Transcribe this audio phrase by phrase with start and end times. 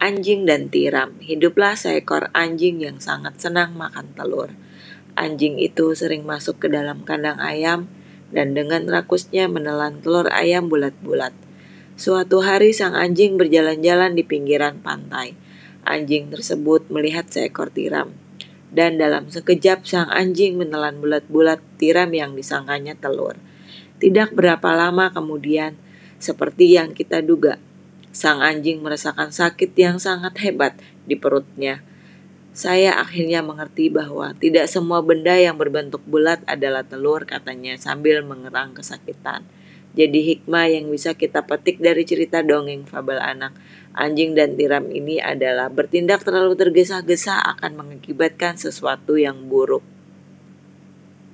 [0.00, 1.20] Anjing dan tiram.
[1.20, 4.48] Hiduplah seekor anjing yang sangat senang makan telur.
[5.12, 7.84] Anjing itu sering masuk ke dalam kandang ayam
[8.32, 11.36] dan dengan rakusnya menelan telur ayam bulat-bulat.
[12.00, 15.36] Suatu hari sang anjing berjalan-jalan di pinggiran pantai.
[15.84, 18.16] Anjing tersebut melihat seekor tiram.
[18.72, 23.36] Dan dalam sekejap sang anjing menelan bulat-bulat tiram yang disangkanya telur.
[24.00, 25.76] Tidak berapa lama kemudian,
[26.16, 27.60] seperti yang kita duga,
[28.10, 30.74] Sang anjing merasakan sakit yang sangat hebat
[31.06, 31.82] di perutnya.
[32.50, 38.74] Saya akhirnya mengerti bahwa tidak semua benda yang berbentuk bulat adalah telur, katanya sambil mengerang
[38.74, 39.46] kesakitan.
[39.94, 43.54] Jadi hikmah yang bisa kita petik dari cerita dongeng fabel anak
[43.90, 49.82] anjing dan tiram ini adalah bertindak terlalu tergesa-gesa akan mengakibatkan sesuatu yang buruk.